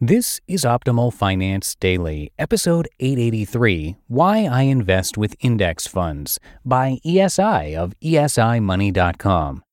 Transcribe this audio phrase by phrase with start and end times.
[0.00, 7.74] This is Optimal Finance Daily, episode 883 Why I Invest with Index Funds by ESI
[7.74, 9.64] of esimoney.com.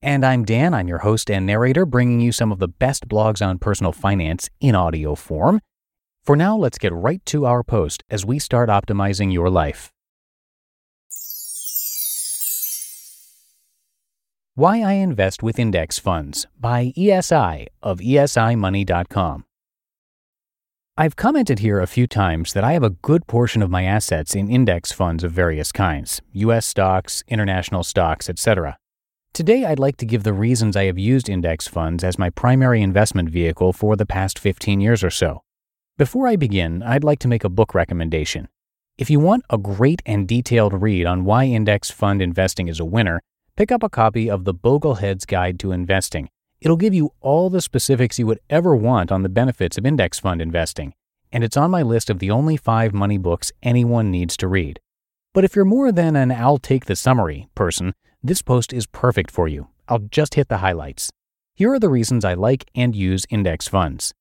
[0.00, 3.46] And I'm Dan, I'm your host and narrator, bringing you some of the best blogs
[3.46, 5.60] on personal finance in audio form.
[6.22, 9.92] For now, let's get right to our post as we start optimizing your life.
[14.54, 19.44] Why I Invest with Index Funds by ESI of esimoney.com.
[20.96, 24.36] I've commented here a few times that I have a good portion of my assets
[24.36, 28.78] in index funds of various kinds US stocks, international stocks, etc.
[29.32, 32.80] Today, I'd like to give the reasons I have used index funds as my primary
[32.80, 35.42] investment vehicle for the past 15 years or so.
[35.98, 38.46] Before I begin, I'd like to make a book recommendation.
[38.96, 42.84] If you want a great and detailed read on why index fund investing is a
[42.84, 43.20] winner,
[43.56, 46.28] pick up a copy of The Boglehead's Guide to Investing
[46.60, 50.18] It'll give you all the specifics you would ever want on the benefits of index
[50.18, 50.94] fund investing,
[51.32, 54.80] and it's on my list of the only five money books anyone needs to read.
[55.32, 59.30] But if you're more than an I'll take the summary person, this post is perfect
[59.30, 59.68] for you.
[59.88, 61.10] I'll just hit the highlights.
[61.54, 64.14] Here are the reasons I like and use index funds.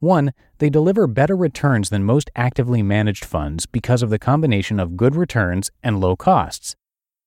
[0.00, 0.32] 1.
[0.58, 5.16] They deliver better returns than most actively managed funds because of the combination of good
[5.16, 6.74] returns and low costs.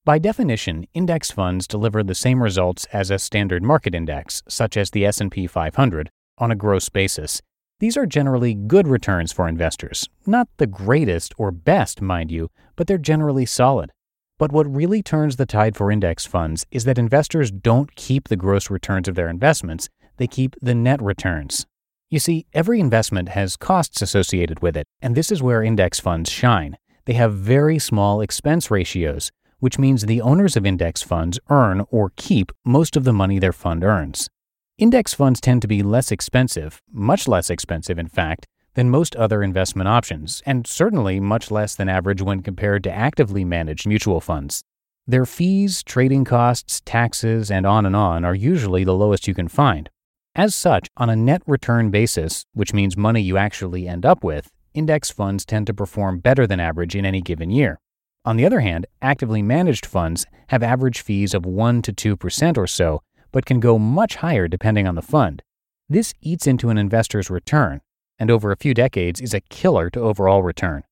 [0.06, 4.90] By definition, index funds deliver the same results as a standard market index, such as
[4.90, 7.42] the S&P 500, on a gross basis.
[7.80, 10.08] These are generally good returns for investors.
[10.24, 13.92] Not the greatest or best, mind you, but they're generally solid.
[14.38, 18.36] But what really turns the tide for index funds is that investors don't keep the
[18.36, 21.66] gross returns of their investments, they keep the net returns.
[22.08, 26.30] You see, every investment has costs associated with it, and this is where index funds
[26.30, 26.78] shine.
[27.04, 32.12] They have very small expense ratios, which means the owners of index funds earn or
[32.16, 34.28] keep most of the money their fund earns.
[34.76, 39.42] Index funds tend to be less expensive, much less expensive, in fact, than most other
[39.42, 44.62] investment options, and certainly much less than average when compared to actively managed mutual funds.
[45.06, 49.48] Their fees, trading costs, taxes, and on and on are usually the lowest you can
[49.48, 49.90] find.
[50.36, 54.50] As such, on a net return basis, which means money you actually end up with,
[54.72, 57.80] index funds tend to perform better than average in any given year.
[58.24, 62.66] On the other hand, actively managed funds have average fees of 1 to 2% or
[62.66, 65.42] so, but can go much higher depending on the fund.
[65.88, 67.80] This eats into an investor's return,
[68.18, 70.84] and over a few decades is a killer to overall return.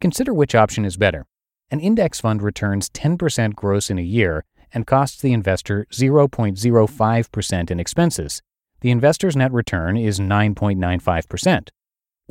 [0.00, 1.26] Consider which option is better.
[1.70, 7.80] An index fund returns 10% gross in a year and costs the investor 0.05% in
[7.80, 8.40] expenses.
[8.80, 11.68] The investor's net return is 9.95%.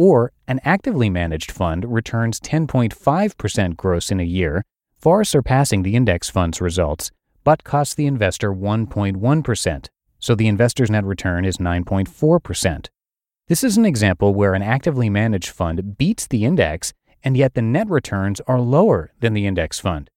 [0.01, 4.63] Or an actively managed fund returns 10.5% gross in a year,
[4.97, 7.11] far surpassing the index fund's results,
[7.43, 12.87] but costs the investor 1.1%, so the investor's net return is 9.4%.
[13.47, 17.61] This is an example where an actively managed fund beats the index, and yet the
[17.61, 20.09] net returns are lower than the index fund.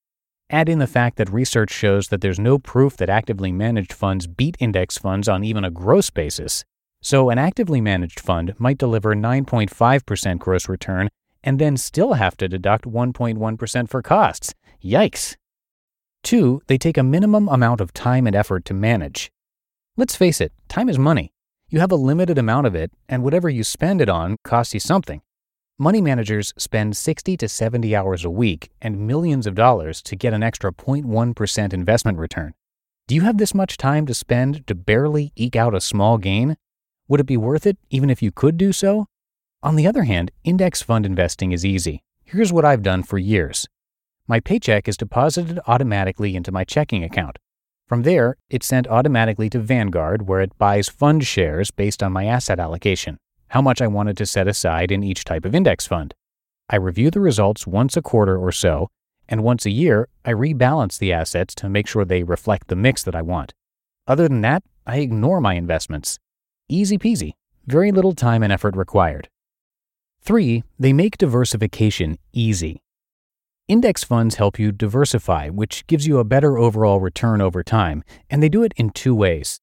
[0.48, 4.26] Add in the fact that research shows that there's no proof that actively managed funds
[4.26, 6.64] beat index funds on even a gross basis,
[7.04, 11.10] so, an actively managed fund might deliver 9.5% gross return
[11.42, 14.54] and then still have to deduct 1.1% for costs.
[14.82, 15.36] Yikes!
[16.22, 19.30] Two, they take a minimum amount of time and effort to manage.
[19.98, 21.30] Let's face it, time is money.
[21.68, 24.80] You have a limited amount of it, and whatever you spend it on costs you
[24.80, 25.20] something.
[25.78, 30.32] Money managers spend 60 to 70 hours a week and millions of dollars to get
[30.32, 32.54] an extra 0.1% investment return.
[33.06, 36.56] Do you have this much time to spend to barely eke out a small gain?
[37.08, 39.06] Would it be worth it even if you could do so?
[39.62, 42.02] On the other hand, index fund investing is easy.
[42.24, 43.66] Here's what I've done for years
[44.26, 47.38] my paycheck is deposited automatically into my checking account.
[47.86, 52.24] From there, it's sent automatically to Vanguard, where it buys fund shares based on my
[52.24, 53.18] asset allocation,
[53.48, 56.14] how much I wanted to set aside in each type of index fund.
[56.70, 58.88] I review the results once a quarter or so,
[59.28, 63.02] and once a year, I rebalance the assets to make sure they reflect the mix
[63.02, 63.52] that I want.
[64.06, 66.18] Other than that, I ignore my investments.
[66.68, 67.32] Easy peasy,
[67.66, 69.28] very little time and effort required.
[70.22, 70.64] 3.
[70.78, 72.80] They make diversification easy.
[73.68, 78.42] Index funds help you diversify, which gives you a better overall return over time, and
[78.42, 79.60] they do it in two ways.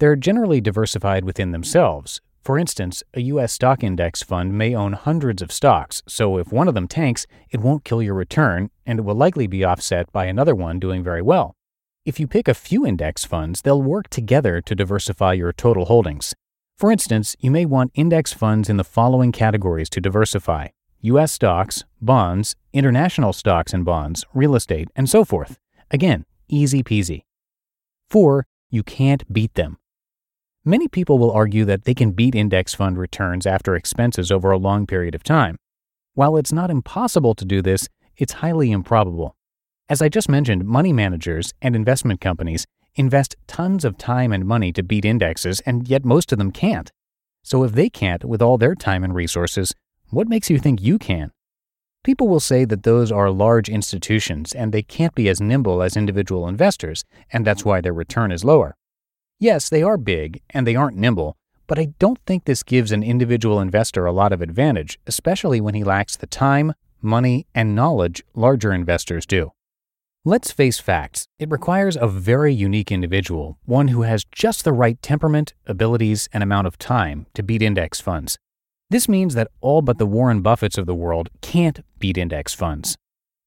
[0.00, 2.20] They're generally diversified within themselves.
[2.42, 6.66] For instance, a US stock index fund may own hundreds of stocks, so if one
[6.66, 10.24] of them tanks, it won't kill your return, and it will likely be offset by
[10.24, 11.54] another one doing very well.
[12.06, 16.34] If you pick a few index funds, they'll work together to diversify your total holdings.
[16.78, 20.68] For instance, you may want index funds in the following categories to diversify
[21.02, 21.32] U.S.
[21.32, 25.58] stocks, bonds, international stocks and bonds, real estate, and so forth.
[25.90, 27.24] Again, easy peasy.
[28.08, 28.46] 4.
[28.70, 29.76] You can't beat them.
[30.64, 34.58] Many people will argue that they can beat index fund returns after expenses over a
[34.58, 35.58] long period of time.
[36.14, 39.36] While it's not impossible to do this, it's highly improbable.
[39.90, 42.64] As I just mentioned, money managers and investment companies
[42.94, 46.92] invest tons of time and money to beat indexes, and yet most of them can't.
[47.42, 49.74] So if they can't with all their time and resources,
[50.10, 51.32] what makes you think you can?
[52.04, 55.96] People will say that those are large institutions and they can't be as nimble as
[55.96, 58.76] individual investors, and that's why their return is lower.
[59.40, 63.02] Yes, they are big and they aren't nimble, but I don't think this gives an
[63.02, 68.22] individual investor a lot of advantage, especially when he lacks the time, money, and knowledge
[68.36, 69.50] larger investors do.
[70.26, 71.28] Let's face facts.
[71.38, 76.42] It requires a very unique individual, one who has just the right temperament, abilities, and
[76.42, 78.36] amount of time to beat index funds.
[78.90, 82.98] This means that all but the Warren Buffetts of the world can't beat index funds.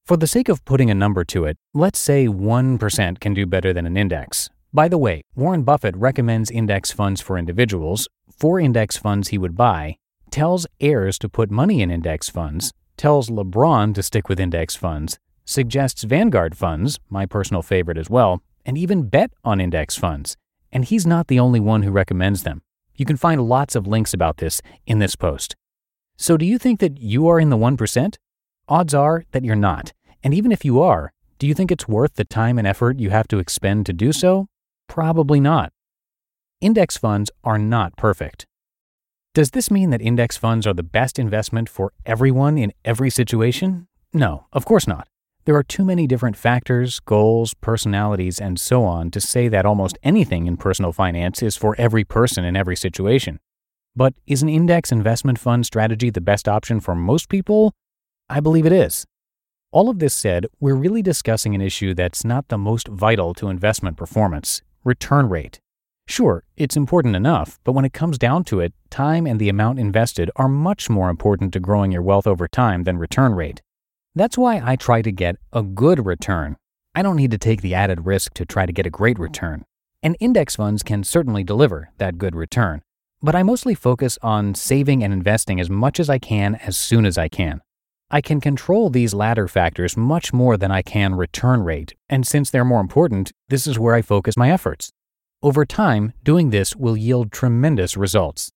[0.07, 3.71] For the sake of putting a number to it, let's say 1% can do better
[3.71, 4.49] than an index.
[4.73, 9.55] By the way, Warren Buffett recommends index funds for individuals, four index funds he would
[9.55, 9.97] buy,
[10.31, 15.19] tells heirs to put money in index funds, tells LeBron to stick with index funds,
[15.45, 20.37] suggests Vanguard funds, my personal favorite as well, and even bet on index funds.
[20.71, 22.61] And he's not the only one who recommends them.
[22.95, 25.55] You can find lots of links about this in this post.
[26.15, 28.15] So, do you think that you are in the 1%?
[28.69, 29.93] Odds are that you're not.
[30.23, 33.09] And even if you are, do you think it's worth the time and effort you
[33.09, 34.47] have to expend to do so?
[34.87, 35.73] Probably not.
[36.61, 38.45] Index funds are not perfect.
[39.33, 43.87] Does this mean that index funds are the best investment for everyone in every situation?
[44.13, 45.07] No, of course not.
[45.45, 49.97] There are too many different factors, goals, personalities, and so on to say that almost
[50.01, 53.41] anything in personal finance is for every person in every situation.
[53.93, 57.73] But is an index investment fund strategy the best option for most people?
[58.29, 59.03] I believe it is.
[59.73, 63.49] All of this said, we're really discussing an issue that's not the most vital to
[63.49, 65.59] investment performance return rate.
[66.07, 69.77] Sure, it's important enough, but when it comes down to it, time and the amount
[69.77, 73.61] invested are much more important to growing your wealth over time than return rate.
[74.15, 76.57] That's why I try to get a good return.
[76.93, 79.65] I don't need to take the added risk to try to get a great return.
[80.03, 82.83] And index funds can certainly deliver that good return.
[83.23, 87.07] But I mostly focus on saving and investing as much as I can as soon
[87.07, 87.61] as I can.
[88.11, 92.51] I can control these latter factors much more than I can return rate, and since
[92.51, 94.91] they're more important, this is where I focus my efforts.
[95.41, 98.51] Over time, doing this will yield tremendous results.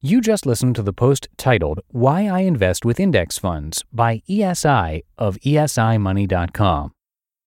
[0.00, 5.02] You just listened to the post titled Why I Invest with Index Funds by ESI
[5.18, 6.92] of esimoney.com.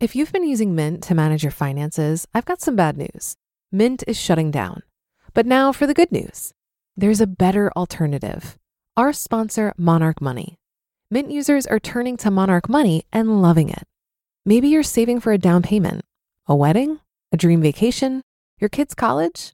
[0.01, 3.37] If you've been using Mint to manage your finances, I've got some bad news.
[3.71, 4.83] Mint is shutting down.
[5.33, 6.51] But now for the good news
[6.97, 8.57] there's a better alternative.
[8.97, 10.57] Our sponsor, Monarch Money.
[11.09, 13.87] Mint users are turning to Monarch Money and loving it.
[14.45, 16.01] Maybe you're saving for a down payment,
[16.45, 16.99] a wedding,
[17.31, 18.21] a dream vacation,
[18.59, 19.53] your kid's college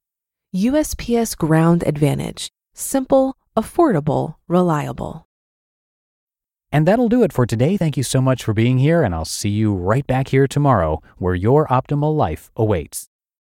[0.53, 2.49] USPS Ground Advantage.
[2.73, 5.25] Simple, affordable, reliable.
[6.73, 7.77] And that'll do it for today.
[7.77, 11.01] Thank you so much for being here, and I'll see you right back here tomorrow
[11.17, 13.07] where your optimal life awaits.